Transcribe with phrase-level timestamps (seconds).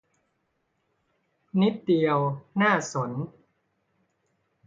[1.61, 2.17] นิดเดียว
[2.61, 3.11] น่าสน